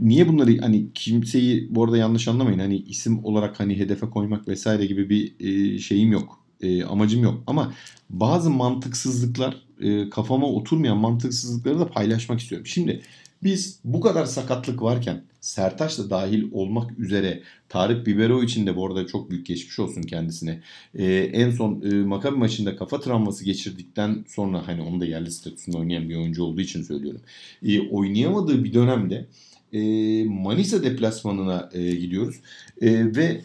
[0.00, 4.86] niye bunları hani kimseyi bu arada yanlış anlamayın hani isim olarak hani hedefe koymak vesaire
[4.86, 6.40] gibi bir e, şeyim yok.
[6.60, 7.74] E, amacım yok ama
[8.10, 12.66] bazı mantıksızlıklar e, kafama oturmayan mantıksızlıkları da paylaşmak istiyorum.
[12.66, 13.02] Şimdi
[13.42, 18.86] biz bu kadar sakatlık varken Sertaç da dahil olmak üzere Tarık Bibero için de bu
[18.86, 20.60] arada çok büyük geçmiş olsun kendisine.
[20.94, 25.78] Ee, en son e, Makabi maçında kafa travması geçirdikten sonra hani onu da yerli statüsünde
[25.78, 27.20] oynayan bir oyuncu olduğu için söylüyorum.
[27.62, 29.26] E, oynayamadığı bir dönemde
[29.72, 29.80] e,
[30.24, 32.36] Manisa deplasmanına e, gidiyoruz.
[32.80, 33.40] E, ve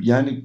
[0.00, 0.44] yani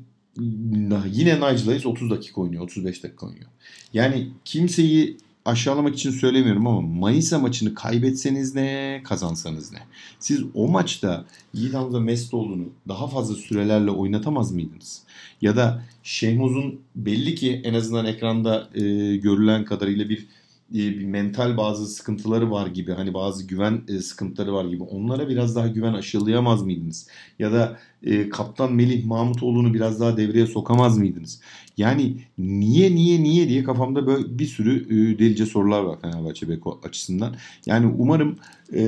[1.11, 3.49] yine Nigel 30 dakika oynuyor, 35 dakika oynuyor.
[3.93, 9.79] Yani kimseyi aşağılamak için söylemiyorum ama Manisa maçını kaybetseniz ne, kazansanız ne?
[10.19, 15.03] Siz o maçta Yiğit Hamza Mestoğlu'nu daha fazla sürelerle oynatamaz mıydınız?
[15.41, 18.81] Ya da Şehmuz'un belli ki en azından ekranda e,
[19.15, 20.25] görülen kadarıyla bir
[20.69, 25.55] bir mental bazı sıkıntıları var gibi hani bazı güven e, sıkıntıları var gibi onlara biraz
[25.55, 27.07] daha güven aşılayamaz mıydınız?
[27.39, 31.41] Ya da e, kaptan Melih Mahmutoğlu'nu biraz daha devreye sokamaz mıydınız?
[31.77, 36.79] Yani niye niye niye diye kafamda böyle bir sürü e, delice sorular var Fenerbahçe Beko
[36.83, 37.35] açısından.
[37.65, 38.35] Yani umarım
[38.73, 38.81] e,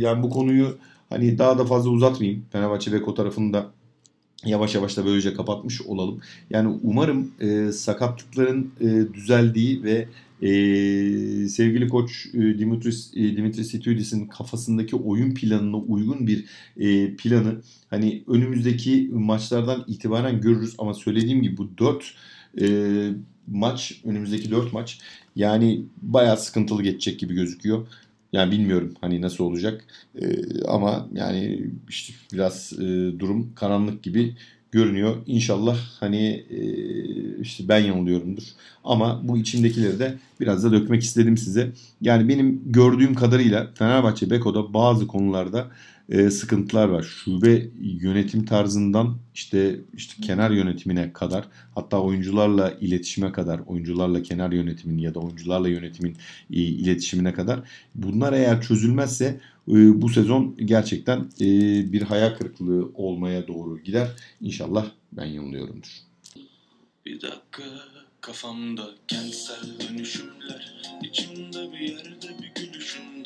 [0.00, 0.78] yani bu konuyu
[1.10, 2.44] hani daha da fazla uzatmayayım.
[2.52, 3.70] Fenerbahçe Beko tarafında
[4.44, 6.20] yavaş yavaş da böylece kapatmış olalım.
[6.50, 10.08] Yani umarım e, sakatlıkların e, düzeldiği ve
[10.42, 10.48] e,
[11.48, 16.44] sevgili koç e, Dimitris e, Dimitris Itudis'in kafasındaki oyun planına uygun bir
[16.76, 22.14] e, planı hani önümüzdeki maçlardan itibaren görürüz ama söylediğim gibi bu 4
[22.60, 22.66] e,
[23.46, 25.00] maç önümüzdeki 4 maç
[25.36, 27.86] yani bayağı sıkıntılı geçecek gibi gözüküyor.
[28.32, 29.84] Yani bilmiyorum hani nasıl olacak
[30.22, 32.84] ee, ama yani işte biraz e,
[33.18, 34.36] durum karanlık gibi
[34.72, 35.16] görünüyor.
[35.26, 36.60] İnşallah hani e,
[37.40, 38.42] işte ben yanılıyorumdur.
[38.84, 41.72] Ama bu içimdekileri de biraz da dökmek istedim size.
[42.00, 45.66] Yani benim gördüğüm kadarıyla Fenerbahçe Beko'da bazı konularda
[46.08, 47.02] e, sıkıntılar var.
[47.02, 54.98] Şube yönetim tarzından işte işte kenar yönetimine kadar hatta oyuncularla iletişime kadar, oyuncularla kenar yönetimin
[54.98, 56.16] ya da oyuncularla yönetimin
[56.50, 57.60] e, iletişimine kadar
[57.94, 61.46] bunlar eğer çözülmezse e, bu sezon gerçekten e,
[61.92, 64.08] bir hayal kırıklığı olmaya doğru gider.
[64.40, 65.90] İnşallah ben yanılıyorumdur.
[67.06, 67.62] Bir dakika.
[68.20, 73.17] Kafamda kentsel dönüşümler içimde bir yerde bir gülüşünden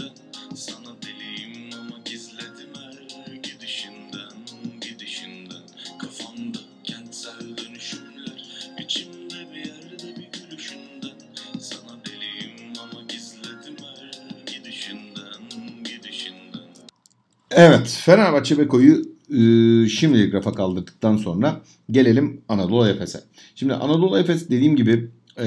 [17.57, 21.61] Evet Fenerbahçe Beko'yu e, şimdilik rafa kaldırdıktan sonra
[21.91, 23.21] gelelim Anadolu Efes'e.
[23.55, 25.47] Şimdi Anadolu Efes dediğim gibi e,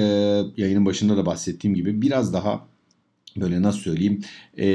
[0.56, 2.66] yayının başında da bahsettiğim gibi biraz daha
[3.36, 4.20] böyle nasıl söyleyeyim
[4.58, 4.66] e,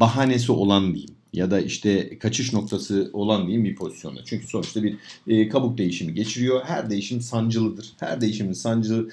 [0.00, 4.20] bahanesi olan diyeyim ya da işte kaçış noktası olan diyeyim bir pozisyonda.
[4.24, 6.60] Çünkü sonuçta bir e, kabuk değişimi geçiriyor.
[6.64, 7.92] Her değişim sancılıdır.
[8.00, 9.08] Her değişimin sancılı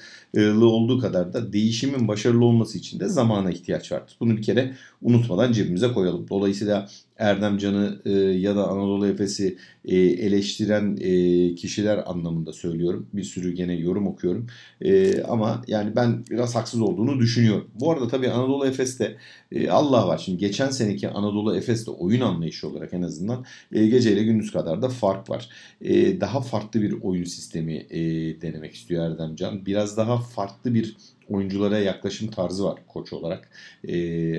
[0.68, 4.16] olduğu kadar da değişimin başarılı olması için de zamana ihtiyaç vardır.
[4.20, 6.26] Bunu bir kere unutmadan cebimize koyalım.
[6.30, 13.06] Dolayısıyla Erdem Can'ı e, ya da Anadolu Efes'i e, eleştiren e, kişiler anlamında söylüyorum.
[13.12, 14.46] Bir sürü gene yorum okuyorum.
[14.80, 17.70] E, ama yani ben biraz haksız olduğunu düşünüyorum.
[17.74, 19.16] Bu arada tabii Anadolu Efes'te
[19.52, 20.18] e, Allah var.
[20.18, 24.88] Şimdi geçen seneki Anadolu Efes'te oyun anlayışı olarak en azından e, geceyle gündüz kadar da
[24.88, 25.48] fark var.
[25.80, 28.00] E, daha farklı bir oyun sistemi e,
[28.40, 29.66] denemek istiyor Erdem Can.
[29.66, 30.96] Biraz daha farklı bir
[31.28, 33.50] oyunculara yaklaşım tarzı var koç olarak.
[33.84, 33.98] E,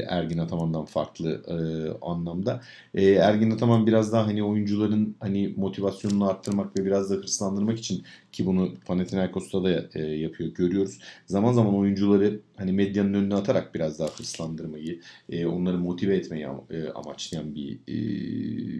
[0.09, 1.55] Ergin Ataman'dan farklı e,
[2.05, 2.61] anlamda.
[2.93, 8.03] E, Ergin Ataman biraz daha hani oyuncuların hani motivasyonunu arttırmak ve biraz da hırslandırmak için
[8.31, 10.99] ki bunu Panathinaikos'ta da e, yapıyor görüyoruz.
[11.25, 14.99] Zaman zaman oyuncuları hani medyanın önüne atarak biraz daha hırslandırmayı,
[15.29, 17.95] e, onları motive etmeyi e, amaçlayan bir e,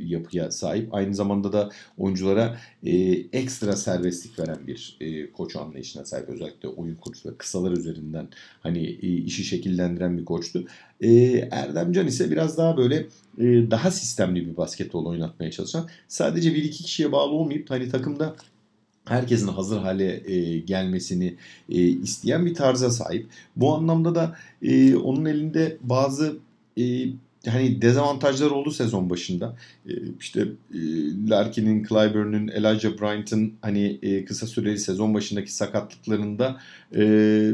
[0.05, 0.93] yapıya sahip.
[0.93, 2.91] Aynı zamanda da oyunculara e,
[3.33, 6.29] ekstra serbestlik veren bir e, koç anlayışına sahip.
[6.29, 8.27] Özellikle oyun kurucu ve kısalar üzerinden
[8.63, 10.65] hani e, işi şekillendiren bir koçtu.
[11.01, 11.11] E,
[11.51, 12.95] Erdemcan ise biraz daha böyle
[13.37, 18.35] e, daha sistemli bir basketbol oynatmaya çalışan sadece bir iki kişiye bağlı olmayıp hani takımda
[19.05, 20.17] herkesin hazır hale
[20.59, 21.35] gelmesini
[22.03, 23.27] isteyen bir tarza sahip.
[23.55, 24.35] Bu anlamda da
[25.03, 26.37] onun elinde bazı
[27.47, 29.55] hani dezavantajlar oldu sezon başında.
[29.89, 30.41] E, işte
[30.73, 30.79] e,
[31.29, 36.59] Larkin'in, Clyburn'un, Elijah Bryant'ın hani kısa süreli sezon başındaki sakatlıklarında
[36.95, 37.51] e,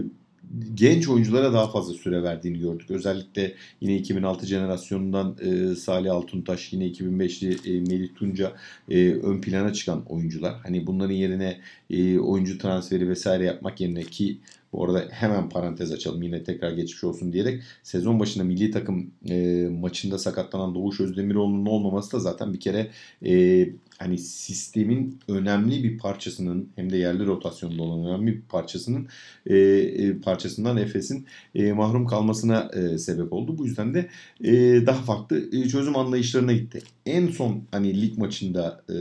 [0.73, 2.91] genç oyunculara daha fazla süre verdiğini gördük.
[2.91, 8.53] Özellikle yine 2006 jenerasyonundan e, Salih Altuntaş, yine 2005'li e, Melih Tunca
[8.89, 10.55] e, ön plana çıkan oyuncular.
[10.63, 11.57] Hani bunların yerine
[11.89, 14.39] e, oyuncu transferi vesaire yapmak yerine ki
[14.75, 19.67] bu arada hemen parantez açalım yine tekrar geçmiş olsun diyerek sezon başında milli takım e,
[19.81, 22.91] maçında sakatlanan Doğuş Özdemiroğlu'nun olmaması da zaten bir kere
[23.25, 23.67] e,
[23.99, 29.07] hani sistemin önemli bir parçasının hem de yerli rotasyonda olan önemli bir parçasının
[29.45, 33.57] e, e, parçasından Efes'in e, mahrum kalmasına e, sebep oldu.
[33.57, 34.09] Bu yüzden de
[34.43, 34.53] e,
[34.85, 36.81] daha farklı e, çözüm anlayışlarına gitti.
[37.05, 38.93] En son hani lig maçında e,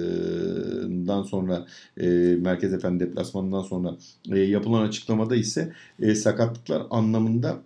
[1.07, 1.67] dan sonra
[2.01, 2.07] e,
[2.41, 3.97] Merkez Efendi deplasmanından sonra
[4.31, 7.63] e, yapılan açıklamada ise e, sakatlıklar anlamında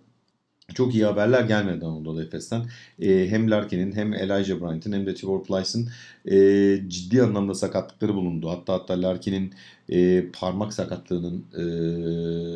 [0.73, 2.65] çok iyi haberler gelmedi Anadolu Efes'ten.
[2.99, 5.89] E, hem Larkin'in hem Elijah Bryant'ın hem de Tibor Plyce'ın
[6.31, 8.49] e, ciddi anlamda sakatlıkları bulundu.
[8.49, 9.53] Hatta hatta Larkin'in
[9.89, 11.43] e, parmak sakatlığının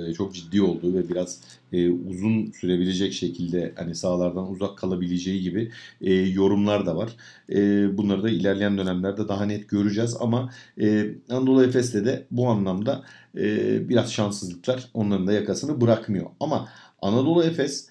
[0.10, 1.42] e, çok ciddi olduğu ve biraz
[1.74, 5.72] e, uzun sürebilecek şekilde hani sahalardan uzak kalabileceği gibi
[6.02, 7.16] e, yorumlar da var.
[7.50, 7.58] E,
[7.98, 10.50] bunları da ilerleyen dönemlerde daha net göreceğiz ama
[10.82, 13.04] e, Anadolu Efes'te de bu anlamda
[13.38, 16.26] e, biraz şanssızlıklar onların da yakasını bırakmıyor.
[16.40, 16.70] Ama
[17.02, 17.88] Anadolu Efes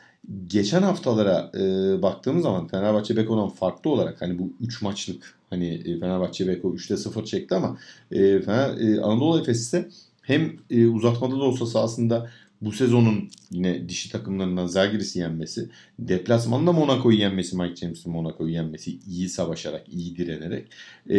[0.46, 6.00] geçen haftalara e, baktığımız zaman Fenerbahçe Beko'dan farklı olarak hani bu 3 maçlık hani e,
[6.00, 7.78] Fenerbahçe Beko 3'te 0 çekti ama
[8.10, 9.88] e, Fener, e, Anadolu Efes ise
[10.22, 12.30] hem e, uzatmada da olsa sahasında
[12.62, 19.28] bu sezonun yine dişi takımlarından Zalgiris'i yenmesi, deplasmanda Monaco'yu yenmesi, Mike James'in Monaco'yu yenmesi, iyi
[19.28, 20.66] savaşarak, iyi direnerek
[21.10, 21.18] e,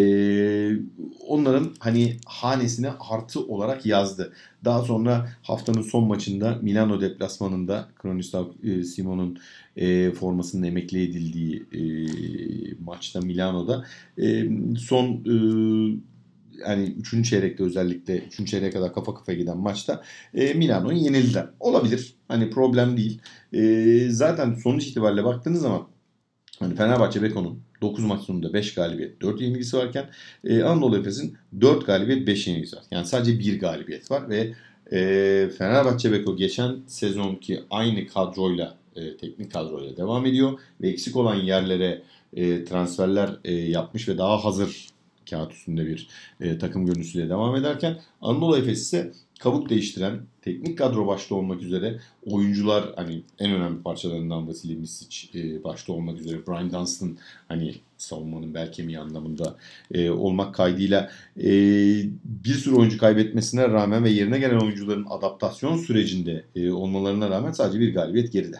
[1.28, 4.34] onların hani hanesine artı olarak yazdı.
[4.66, 9.38] Daha sonra haftanın son maçında Milano deplasmanında Kronistav e, Simon'un
[9.76, 11.82] e, formasının emekli edildiği e,
[12.86, 13.86] maçta Milano'da
[14.18, 14.46] e,
[14.78, 15.36] son e,
[16.68, 17.30] yani 3.
[17.30, 18.48] çeyrekte özellikle 3.
[18.48, 21.50] çeyreğe kadar kafa kafa giden maçta e, Milano'yu yenildiler.
[21.60, 22.14] Olabilir.
[22.28, 23.22] Hani problem değil.
[23.54, 25.88] E, zaten sonuç itibariyle baktığınız zaman
[26.60, 30.10] hani Fenerbahçe Beko'nun 9 maç sonunda 5 galibiyet 4 yenilgisi varken
[30.44, 32.84] e, Anadolu Efes'in 4 galibiyet 5 yenilgisi var.
[32.92, 34.54] Yani sadece 1 galibiyet var ve
[34.92, 41.36] e, Fenerbahçe Beko geçen sezonki aynı kadroyla e, teknik kadroyla devam ediyor ve eksik olan
[41.36, 42.02] yerlere
[42.34, 44.93] e, transferler e, yapmış ve daha hazır
[45.30, 46.08] kağıt üstünde bir
[46.42, 52.00] e, takım görüntüsüyle devam ederken Anadolu Efes ise kabuk değiştiren teknik kadro başta olmak üzere
[52.26, 58.54] oyuncular hani en önemli parçalarından Vasilij Misic e, başta olmak üzere Brian Dunstan hani savunmanın
[58.54, 59.56] bel kemiği anlamında
[59.92, 61.52] e, olmak kaydıyla e,
[62.24, 67.80] bir sürü oyuncu kaybetmesine rağmen ve yerine gelen oyuncuların adaptasyon sürecinde e, olmalarına rağmen sadece
[67.80, 68.58] bir galibiyet geride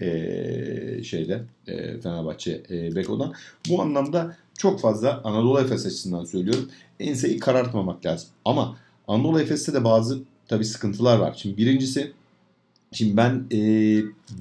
[0.00, 3.34] e, şeyde e, Fenerbahçe e, Beko'dan.
[3.68, 6.68] Bu anlamda çok fazla Anadolu Efes açısından söylüyorum.
[7.00, 8.28] Enseyi karartmamak lazım.
[8.44, 8.76] Ama
[9.08, 11.34] Anadolu Efes'te de bazı tabii sıkıntılar var.
[11.42, 12.12] Şimdi birincisi
[12.92, 13.58] Şimdi ben e,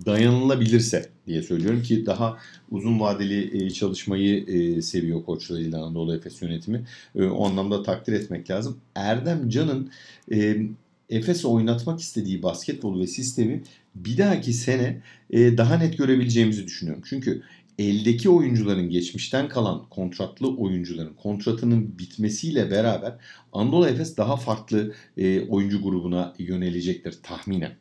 [0.05, 2.37] dayanılabilirse diye söylüyorum ki daha
[2.71, 6.85] uzun vadeli e, çalışmayı e, seviyor koçlarıyla Anadolu Efes yönetimi.
[7.15, 8.77] E, o anlamda takdir etmek lazım.
[8.95, 9.91] Erdem Can'ın
[10.31, 10.57] e,
[11.09, 13.63] Efes'e oynatmak istediği basketbol ve sistemi
[13.95, 17.03] bir dahaki sene e, daha net görebileceğimizi düşünüyorum.
[17.09, 17.41] Çünkü
[17.79, 23.15] eldeki oyuncuların geçmişten kalan kontratlı oyuncuların kontratının bitmesiyle beraber
[23.53, 27.71] Anadolu Efes daha farklı e, oyuncu grubuna yönelecektir tahminen.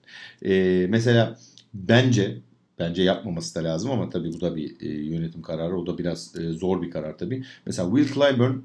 [0.44, 1.38] E, mesela
[1.74, 2.38] bence
[2.78, 5.78] bence yapmaması da lazım ama tabii bu da bir e, yönetim kararı.
[5.78, 7.44] O da biraz e, zor bir karar tabii.
[7.66, 8.58] Mesela Will Clyburn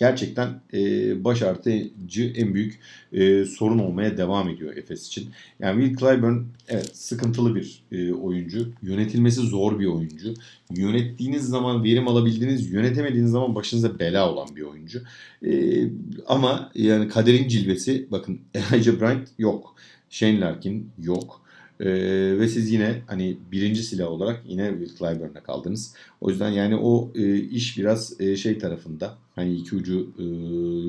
[0.00, 0.78] gerçekten e,
[1.24, 2.80] baş artıcı en büyük
[3.12, 5.30] e, sorun olmaya devam ediyor Efes için.
[5.60, 6.36] Yani Will Clyburn
[6.68, 8.72] evet sıkıntılı bir e, oyuncu.
[8.82, 10.34] Yönetilmesi zor bir oyuncu.
[10.70, 15.02] Yönettiğiniz zaman verim alabildiğiniz, yönetemediğiniz zaman başınıza bela olan bir oyuncu.
[15.46, 15.82] E,
[16.26, 19.74] ama yani kaderin cilvesi bakın Elijah Bryant yok.
[20.10, 21.39] Shane Larkin yok.
[21.80, 25.94] Ee, ve siz yine hani birinci silah olarak yine Will Clyburn'da kaldınız.
[26.20, 30.22] O yüzden yani o e, iş biraz e, şey tarafında hani iki ucu e,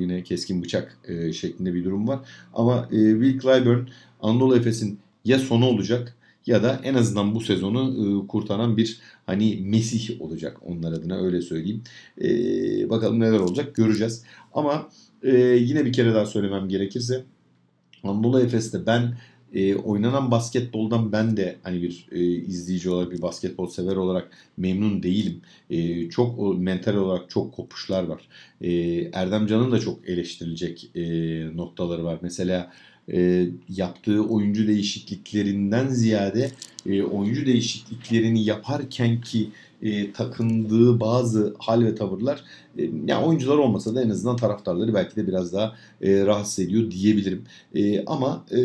[0.01, 2.19] yine keskin bıçak e, şeklinde bir durum var.
[2.53, 3.87] Ama e, Will Clyburn
[4.21, 9.59] Anadolu Efes'in ya sonu olacak ya da en azından bu sezonu e, kurtaran bir hani
[9.65, 11.81] Mesih olacak onlar adına öyle söyleyeyim.
[12.21, 12.29] E,
[12.89, 14.23] bakalım neler olacak göreceğiz.
[14.53, 14.89] Ama
[15.23, 17.23] e, yine bir kere daha söylemem gerekirse
[18.03, 19.17] Anadolu Efes'te ben
[19.53, 25.03] e, oynanan basketboldan ben de hani bir e, izleyici olarak bir basketbol sever olarak memnun
[25.03, 25.41] değilim.
[25.69, 28.21] E, çok o, mental olarak çok kopuşlar var.
[28.61, 28.71] E,
[29.13, 31.01] Erdem Can'ın da çok eleştirilecek e,
[31.55, 32.19] noktaları var.
[32.21, 32.71] Mesela
[33.13, 36.51] e, yaptığı oyuncu değişikliklerinden ziyade
[36.85, 39.49] e, oyuncu değişikliklerini yaparken ki
[39.81, 42.43] e, takındığı bazı hal ve tavırlar
[42.77, 46.91] e, yani oyuncular olmasa da en azından taraftarları belki de biraz daha e, rahatsız ediyor
[46.91, 47.43] diyebilirim.
[47.75, 48.57] E, ama e,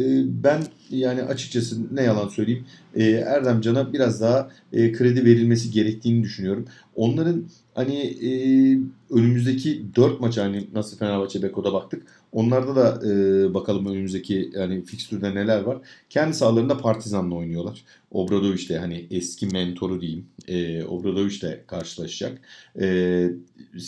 [0.44, 2.66] ben yani açıkçası ne yalan söyleyeyim
[2.96, 3.60] e, Erdem
[3.92, 6.64] biraz daha e, kredi verilmesi gerektiğini düşünüyorum.
[6.94, 8.30] Onların hani e,
[9.10, 12.06] önümüzdeki 4 maç hani nasıl Fenerbahçe Beko'da baktık.
[12.32, 15.78] Onlarda da e, bakalım önümüzdeki yani fikstürde neler var.
[16.10, 17.84] Kendi sahalarında Partizan'la oynuyorlar.
[18.10, 20.26] Obradoviç de hani eski mentoru diyeyim.
[20.48, 22.40] E, Obradoviç de karşılaşacak.
[22.80, 23.28] E,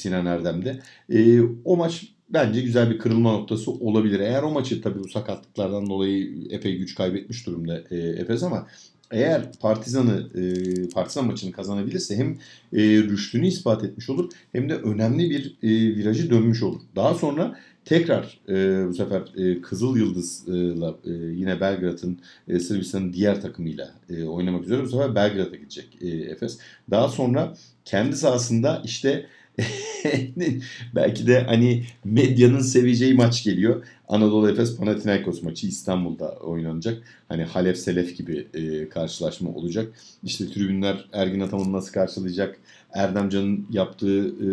[0.08, 0.80] Sinan Erdem'de.
[1.10, 4.20] E, o maç bence güzel bir kırılma noktası olabilir.
[4.20, 8.66] Eğer o maçı tabii bu sakatlıklardan dolayı epey güç kaybetmiş durumda e, Efes ama
[9.10, 10.42] eğer Partizan'ı e,
[10.88, 12.30] Partizan maçını kazanabilirse hem
[12.72, 16.80] e, rüştünü ispat etmiş olur hem de önemli bir e, virajı dönmüş olur.
[16.96, 22.18] Daha sonra tekrar e, bu sefer e, Kızıl Yıldız'la e, yine Belgrad'ın
[22.48, 26.58] e, Sırbistan'ın diğer takımıyla e, oynamak üzere bu sefer Belgrad'a gidecek e, Efes.
[26.90, 29.26] Daha sonra kendi sahasında işte
[30.94, 33.84] belki de hani medyanın seveceği maç geliyor.
[34.08, 37.02] Anadolu Efes Panathinaikos maçı İstanbul'da oynanacak.
[37.28, 39.92] Hani Halef Selef gibi e, karşılaşma olacak.
[40.22, 42.60] İşte tribünler Ergin Ataman'ı nasıl karşılayacak?
[42.92, 44.48] Erdemcan'ın yaptığı, e,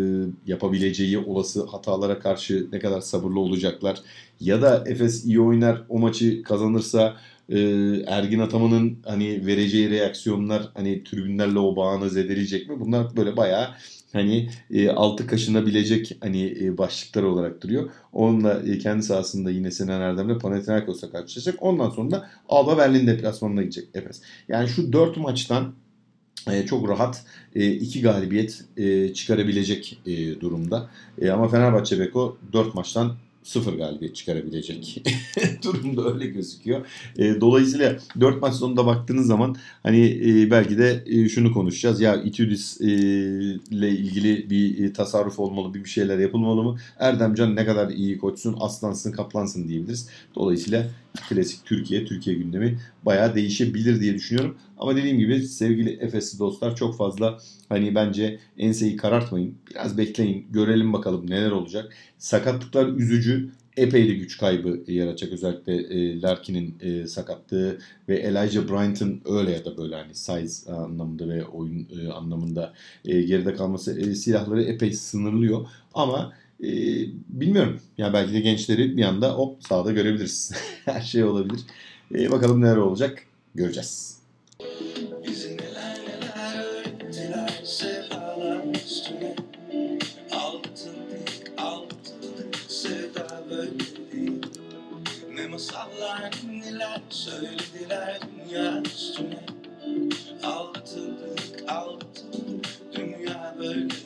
[0.46, 4.00] yapabileceği olası hatalara karşı ne kadar sabırlı olacaklar?
[4.40, 7.16] Ya da Efes iyi oynar o maçı kazanırsa
[7.48, 7.58] e,
[8.06, 12.80] Ergin Ataman'ın hani vereceği reaksiyonlar hani tribünlerle o bağını zedeleyecek mi?
[12.80, 13.68] Bunlar böyle bayağı
[14.16, 17.90] hani e, altı kaşınabilecek hani e, başlıklar olarak duruyor.
[18.12, 21.62] Onunla e, kendi sahasında yine Sinan Erdem'le Panathinaikos'a karşılaşacak.
[21.62, 24.22] Ondan sonra da Alba Berlin deplasmanına gidecek Efes.
[24.48, 25.74] Yani şu dört maçtan
[26.50, 27.24] e, çok rahat
[27.54, 30.90] e, iki galibiyet e, çıkarabilecek e, durumda.
[31.20, 33.14] E, ama Fenerbahçe Beko dört maçtan
[33.46, 35.02] sıfır galibiyet çıkarabilecek
[35.64, 36.86] durumda öyle gözüküyor.
[37.18, 42.00] E, dolayısıyla 4 maç sonunda baktığınız zaman hani e, belki de e, şunu konuşacağız.
[42.00, 42.86] Ya Itudis e,
[43.70, 46.78] ile ilgili bir e, tasarruf olmalı, bir, bir şeyler yapılmalı mı?
[46.98, 50.08] Erdemcan ne kadar iyi koçsun, aslansın, kaplansın diyebiliriz.
[50.34, 50.86] Dolayısıyla
[51.28, 54.56] klasik Türkiye, Türkiye gündemi bayağı değişebilir diye düşünüyorum.
[54.78, 57.38] Ama dediğim gibi sevgili Efesli dostlar çok fazla
[57.68, 59.54] hani bence enseyi karartmayın.
[59.70, 60.46] Biraz bekleyin.
[60.50, 61.92] Görelim bakalım neler olacak.
[62.18, 63.50] Sakatlıklar üzücü.
[63.76, 69.64] Epey de güç kaybı yaratacak özellikle e, Larkin'in e, sakatlığı ve Elijah Bryant'ın öyle ya
[69.64, 72.72] da böyle hani size anlamında ve oyun e, anlamında
[73.04, 75.66] geride kalması silahları epey sınırlıyor.
[75.94, 76.32] Ama
[76.62, 76.68] e,
[77.28, 77.80] bilmiyorum.
[77.98, 80.52] Ya belki de gençleri bir anda hop sahada görebiliriz.
[80.84, 81.60] Her şey olabilir.
[82.14, 83.22] E, bakalım neler olacak
[83.54, 84.16] göreceğiz.
[97.10, 99.46] Söylediler dünya üstüne
[100.42, 104.05] Aldatıldık aldatıldık dünya böyle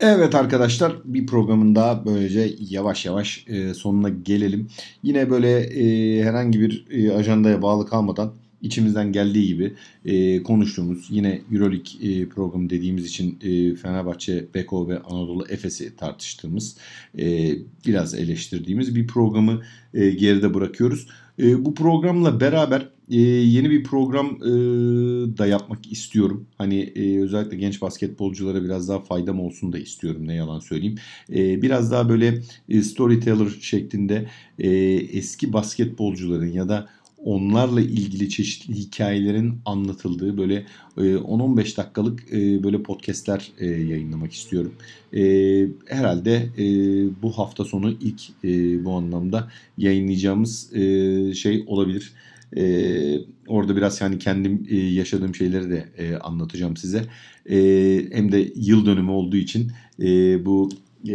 [0.00, 4.68] Evet arkadaşlar bir programın daha böylece yavaş yavaş e, sonuna gelelim.
[5.02, 8.32] Yine böyle e, herhangi bir e, ajandaya bağlı kalmadan
[8.62, 9.74] içimizden geldiği gibi
[10.04, 16.76] e, konuştuğumuz yine Euroleague e, programı dediğimiz için e, Fenerbahçe, Beko ve Anadolu Efes'i tartıştığımız
[17.18, 17.52] e,
[17.86, 19.62] biraz eleştirdiğimiz bir programı
[19.94, 21.08] e, geride bırakıyoruz.
[21.38, 24.48] E, bu programla beraber e, yeni bir program e,
[25.38, 26.46] da yapmak istiyorum.
[26.58, 30.98] Hani e, özellikle genç basketbolculara biraz daha faydam olsun da istiyorum ne yalan söyleyeyim.
[31.34, 34.28] E, biraz daha böyle e, storyteller şeklinde
[34.58, 36.88] e, eski basketbolcuların ya da
[37.24, 40.54] onlarla ilgili çeşitli hikayelerin anlatıldığı böyle
[40.96, 44.74] e, 10-15 dakikalık e, böyle podcastler e, yayınlamak istiyorum.
[45.16, 45.22] E,
[45.86, 46.64] herhalde e,
[47.22, 52.12] bu hafta sonu ilk e, bu anlamda yayınlayacağımız e, şey olabilir.
[52.56, 57.04] Ee, orada biraz yani kendim e, yaşadığım şeyleri de e, anlatacağım size.
[57.50, 57.56] E,
[58.12, 59.72] hem de yıl dönümü olduğu için
[60.02, 60.70] e, bu
[61.08, 61.12] e,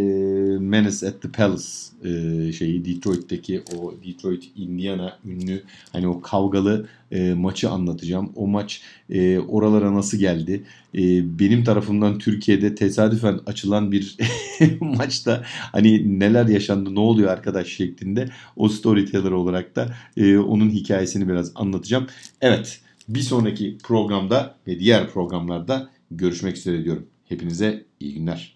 [0.59, 1.63] Menace at the Palace
[2.03, 8.31] e, şeyi Detroit'teki o Detroit Indiana ünlü hani o kavgalı e, maçı anlatacağım.
[8.35, 10.63] O maç e, oralara nasıl geldi?
[10.95, 10.99] E,
[11.39, 14.17] benim tarafımdan Türkiye'de tesadüfen açılan bir
[14.79, 21.27] maçta hani neler yaşandı, ne oluyor arkadaş şeklinde o storyteller olarak da e, onun hikayesini
[21.27, 22.07] biraz anlatacağım.
[22.41, 27.05] Evet, bir sonraki programda ve diğer programlarda görüşmek üzere diyorum.
[27.29, 28.52] Hepinize iyi günler.